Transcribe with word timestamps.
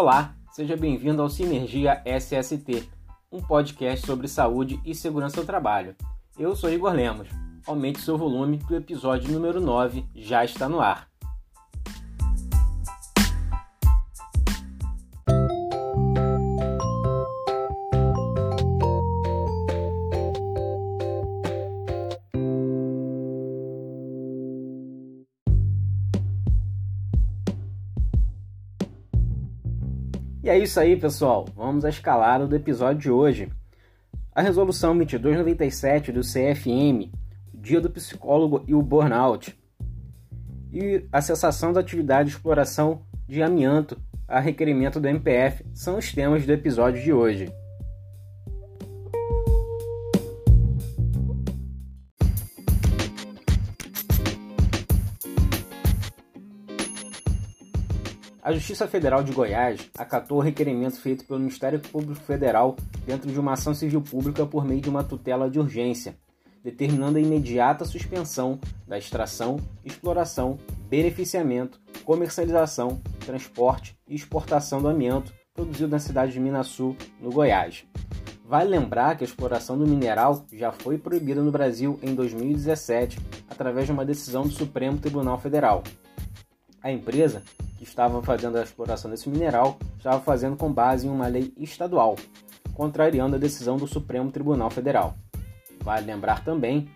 Olá, 0.00 0.34
seja 0.50 0.78
bem-vindo 0.78 1.20
ao 1.20 1.28
Sinergia 1.28 2.02
SST, 2.06 2.88
um 3.30 3.38
podcast 3.38 4.06
sobre 4.06 4.28
saúde 4.28 4.80
e 4.82 4.94
segurança 4.94 5.42
do 5.42 5.46
trabalho. 5.46 5.94
Eu 6.38 6.56
sou 6.56 6.72
Igor 6.72 6.94
Lemos. 6.94 7.28
Aumente 7.66 8.00
seu 8.00 8.16
volume 8.16 8.56
que 8.56 8.72
o 8.72 8.76
episódio 8.78 9.30
número 9.30 9.60
9 9.60 10.06
já 10.14 10.42
está 10.42 10.70
no 10.70 10.80
ar. 10.80 11.09
E 30.42 30.48
é 30.48 30.58
isso 30.58 30.80
aí, 30.80 30.96
pessoal. 30.96 31.46
Vamos 31.54 31.84
à 31.84 31.90
escalada 31.90 32.46
do 32.46 32.56
episódio 32.56 33.02
de 33.02 33.10
hoje. 33.10 33.52
A 34.34 34.40
resolução 34.40 34.96
2297 34.96 36.12
do 36.12 36.22
CFM, 36.22 37.12
o 37.52 37.58
Dia 37.58 37.78
do 37.78 37.90
Psicólogo 37.90 38.64
e 38.66 38.74
o 38.74 38.80
Burnout, 38.80 39.54
e 40.72 41.04
a 41.12 41.20
cessação 41.20 41.74
da 41.74 41.80
atividade 41.80 42.30
de 42.30 42.36
exploração 42.36 43.02
de 43.28 43.42
amianto 43.42 44.00
a 44.26 44.40
requerimento 44.40 44.98
do 44.98 45.08
MPF 45.08 45.62
são 45.74 45.98
os 45.98 46.10
temas 46.10 46.46
do 46.46 46.52
episódio 46.52 47.02
de 47.02 47.12
hoje. 47.12 47.52
A 58.42 58.52
Justiça 58.52 58.88
Federal 58.88 59.22
de 59.22 59.32
Goiás 59.32 59.90
acatou 59.98 60.38
o 60.38 60.40
requerimento 60.40 60.98
feito 60.98 61.26
pelo 61.26 61.38
Ministério 61.38 61.78
Público 61.78 62.22
Federal 62.22 62.74
dentro 63.04 63.30
de 63.30 63.38
uma 63.38 63.52
ação 63.52 63.74
civil 63.74 64.00
pública 64.00 64.46
por 64.46 64.64
meio 64.64 64.80
de 64.80 64.88
uma 64.88 65.04
tutela 65.04 65.50
de 65.50 65.58
urgência, 65.58 66.16
determinando 66.64 67.18
a 67.18 67.20
imediata 67.20 67.84
suspensão 67.84 68.58
da 68.88 68.96
extração, 68.96 69.58
exploração, 69.84 70.58
beneficiamento, 70.88 71.78
comercialização, 72.02 73.02
transporte 73.26 73.94
e 74.08 74.14
exportação 74.14 74.80
do 74.80 74.88
amianto 74.88 75.34
produzido 75.52 75.90
na 75.90 75.98
cidade 75.98 76.32
de 76.32 76.40
Minasul, 76.40 76.96
no 77.20 77.30
Goiás. 77.30 77.84
Vale 78.46 78.70
lembrar 78.70 79.18
que 79.18 79.22
a 79.22 79.26
exploração 79.26 79.76
do 79.76 79.86
mineral 79.86 80.46
já 80.50 80.72
foi 80.72 80.96
proibida 80.96 81.42
no 81.42 81.52
Brasil 81.52 82.00
em 82.02 82.14
2017 82.14 83.18
através 83.50 83.84
de 83.84 83.92
uma 83.92 84.04
decisão 84.04 84.44
do 84.44 84.50
Supremo 84.50 84.96
Tribunal 84.96 85.38
Federal. 85.38 85.82
A 86.82 86.90
empresa 86.90 87.42
que 87.80 87.84
estava 87.84 88.22
fazendo 88.22 88.58
a 88.58 88.62
exploração 88.62 89.10
desse 89.10 89.26
mineral 89.30 89.78
estava 89.96 90.20
fazendo 90.20 90.54
com 90.54 90.70
base 90.70 91.06
em 91.06 91.10
uma 91.10 91.26
lei 91.28 91.50
estadual, 91.56 92.14
contrariando 92.74 93.36
a 93.36 93.38
decisão 93.38 93.78
do 93.78 93.86
Supremo 93.86 94.30
Tribunal 94.30 94.68
Federal. 94.68 95.16
Vale 95.82 96.04
lembrar 96.04 96.44
também 96.44 96.90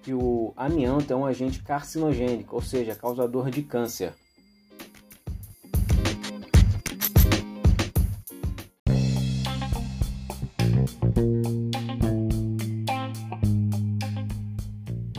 que 0.00 0.14
o 0.14 0.52
amianto 0.56 1.12
é 1.12 1.16
um 1.16 1.26
agente 1.26 1.60
carcinogênico, 1.64 2.54
ou 2.54 2.62
seja, 2.62 2.94
causador 2.94 3.50
de 3.50 3.62
câncer. 3.62 4.14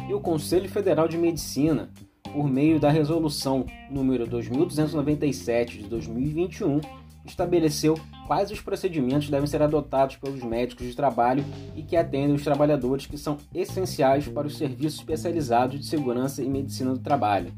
E 0.07 0.13
o 0.13 0.21
Conselho 0.21 0.69
Federal 0.69 1.09
de 1.09 1.17
Medicina 1.17 1.91
por 2.33 2.49
meio 2.49 2.79
da 2.79 2.89
resolução 2.89 3.65
número 3.89 4.25
2297 4.25 5.79
de 5.79 5.87
2021, 5.87 6.81
estabeleceu 7.25 7.99
quais 8.25 8.51
os 8.51 8.61
procedimentos 8.61 9.29
devem 9.29 9.47
ser 9.47 9.61
adotados 9.61 10.15
pelos 10.15 10.41
médicos 10.41 10.87
de 10.87 10.95
trabalho 10.95 11.43
e 11.75 11.83
que 11.83 11.95
atendem 11.95 12.33
os 12.33 12.43
trabalhadores 12.43 13.05
que 13.05 13.17
são 13.17 13.37
essenciais 13.53 14.27
para 14.27 14.47
os 14.47 14.57
serviços 14.57 14.99
especializados 14.99 15.79
de 15.79 15.85
segurança 15.85 16.41
e 16.41 16.49
medicina 16.49 16.93
do 16.93 16.99
trabalho. 16.99 17.53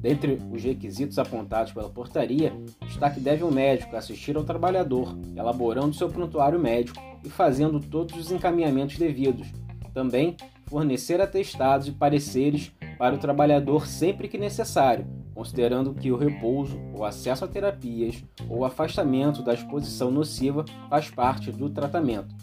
Dentre 0.00 0.40
os 0.52 0.62
requisitos 0.62 1.18
apontados 1.18 1.72
pela 1.72 1.88
portaria 1.88 2.52
está 2.86 3.10
que 3.10 3.20
deve 3.20 3.42
o 3.42 3.50
médico 3.50 3.96
assistir 3.96 4.36
ao 4.36 4.44
trabalhador, 4.44 5.16
elaborando 5.36 5.94
seu 5.94 6.08
prontuário 6.08 6.58
médico 6.58 7.00
e 7.24 7.28
fazendo 7.28 7.80
todos 7.80 8.16
os 8.18 8.30
encaminhamentos 8.30 8.98
devidos. 8.98 9.48
Também 9.92 10.36
fornecer 10.66 11.20
atestados 11.20 11.88
e 11.88 11.92
pareceres 11.92 12.72
para 12.98 13.14
o 13.14 13.18
trabalhador 13.18 13.86
sempre 13.86 14.28
que 14.28 14.38
necessário, 14.38 15.06
considerando 15.34 15.94
que 15.94 16.10
o 16.10 16.16
repouso, 16.16 16.78
o 16.94 17.04
acesso 17.04 17.44
a 17.44 17.48
terapias 17.48 18.24
ou 18.48 18.58
o 18.58 18.64
afastamento 18.64 19.42
da 19.42 19.54
exposição 19.54 20.10
nociva 20.10 20.64
faz 20.88 21.10
parte 21.10 21.52
do 21.52 21.68
tratamento. 21.68 22.34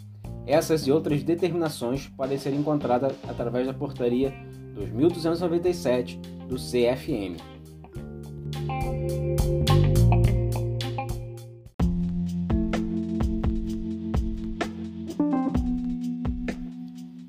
Essas 0.45 0.85
e 0.85 0.91
outras 0.91 1.23
determinações 1.23 2.07
podem 2.07 2.37
ser 2.37 2.53
encontradas 2.53 3.13
através 3.27 3.65
da 3.65 3.73
portaria 3.73 4.33
2297 4.75 6.17
do 6.47 6.55
CFM. 6.57 7.37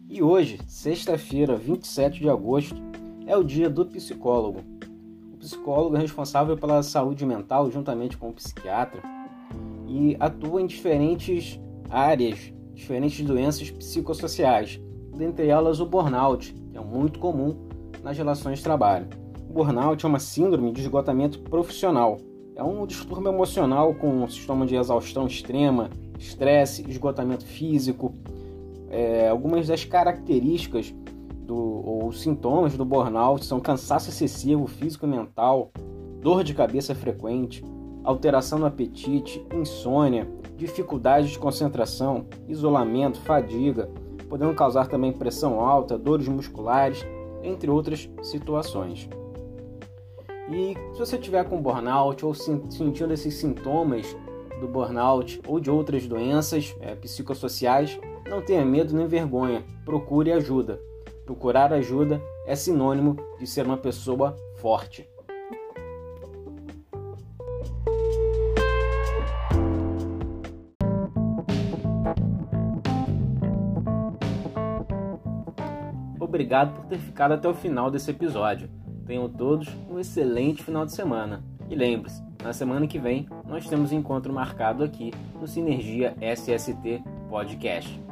E 0.09 0.23
hoje, 0.23 0.59
sexta-feira, 0.67 1.57
27 1.57 2.21
de 2.21 2.29
agosto, 2.29 2.94
é 3.27 3.37
o 3.37 3.43
dia 3.43 3.71
do 3.71 3.87
psicólogo. 3.87 4.61
O 5.33 5.37
psicólogo 5.37 5.97
é 5.97 6.01
responsável 6.01 6.57
pela 6.57 6.83
saúde 6.83 7.25
mental 7.25 7.71
juntamente 7.71 8.17
com 8.17 8.29
o 8.29 8.33
psiquiatra 8.33 9.03
e 9.87 10.17
atua 10.21 10.61
em 10.61 10.67
diferentes 10.67 11.61
áreas, 11.89 12.53
diferentes 12.75 13.25
doenças 13.25 13.71
psicossociais, 13.71 14.81
dentre 15.17 15.47
elas 15.47 15.81
o 15.81 15.87
burnout, 15.87 16.53
que 16.53 16.77
é 16.77 16.81
muito 16.81 17.19
comum 17.19 17.57
nas 18.03 18.17
relações 18.17 18.59
de 18.59 18.65
trabalho. 18.65 19.07
O 19.49 19.53
burnout 19.53 20.05
é 20.05 20.09
uma 20.09 20.19
síndrome 20.19 20.73
de 20.73 20.81
esgotamento 20.81 21.41
profissional. 21.41 22.19
É 22.57 22.63
um 22.63 22.87
distúrbio 22.87 23.31
emocional 23.31 23.95
com 23.95 24.23
um 24.23 24.29
sintoma 24.29 24.67
de 24.67 24.77
exaustão 24.77 25.27
extrema, 25.27 25.91
estresse, 26.19 26.84
esgotamento 26.89 27.45
físico. 27.45 28.15
É, 28.91 29.29
algumas 29.29 29.67
das 29.67 29.84
características 29.84 30.95
do, 31.44 31.56
ou 31.56 32.12
sintomas 32.12 32.77
do 32.77 32.84
burnout 32.84 33.44
são 33.44 33.60
cansaço 33.60 34.09
excessivo 34.09 34.66
físico 34.66 35.06
e 35.06 35.09
mental, 35.09 35.71
dor 36.21 36.43
de 36.43 36.55
cabeça 36.55 36.94
frequente, 36.94 37.62
alteração 38.03 38.59
no 38.59 38.66
apetite, 38.66 39.47
insônia, 39.53 40.28
dificuldade 40.56 41.31
de 41.31 41.38
concentração, 41.38 42.27
isolamento, 42.49 43.21
fadiga, 43.21 43.91
podendo 44.28 44.54
causar 44.54 44.88
também 44.88 45.12
pressão 45.12 45.60
alta, 45.60 45.99
dores 45.99 46.28
musculares, 46.28 47.04
entre 47.43 47.71
outras 47.71 48.09
situações. 48.22 49.09
E 50.50 50.75
se 50.93 50.99
você 50.99 51.19
tiver 51.19 51.44
com 51.44 51.60
burnout 51.60 52.25
ou 52.25 52.34
sentindo 52.34 53.12
esses 53.12 53.34
sintomas 53.34 54.16
do 54.60 54.69
burnout 54.69 55.41
ou 55.47 55.59
de 55.59 55.71
outras 55.71 56.06
doenças 56.06 56.75
é, 56.81 56.94
psicossociais, 56.94 57.99
não 58.28 58.43
tenha 58.43 58.65
medo 58.65 58.94
nem 58.94 59.06
vergonha, 59.06 59.65
procure 59.84 60.33
ajuda. 60.33 60.81
Procurar 61.25 61.73
ajuda 61.73 62.21
é 62.47 62.55
sinônimo 62.55 63.17
de 63.39 63.47
ser 63.47 63.65
uma 63.65 63.79
pessoa 63.79 64.37
forte. 64.57 65.09
Obrigado 76.21 76.75
por 76.75 76.84
ter 76.87 76.99
ficado 76.99 77.33
até 77.33 77.49
o 77.49 77.55
final 77.55 77.91
desse 77.91 78.11
episódio. 78.11 78.69
Tenham 79.07 79.28
todos 79.28 79.69
um 79.89 79.98
excelente 79.98 80.63
final 80.63 80.84
de 80.84 80.93
semana. 80.93 81.45
E 81.71 81.75
lembre-se, 81.75 82.22
na 82.43 82.53
semana 82.53 82.87
que 82.87 82.98
vem 82.98 83.27
nós 83.47 83.69
temos 83.69 83.93
um 83.93 83.97
encontro 83.97 84.33
marcado 84.33 84.83
aqui 84.83 85.13
no 85.41 85.47
Sinergia 85.47 86.15
SST 86.21 87.03
Podcast. 87.31 88.03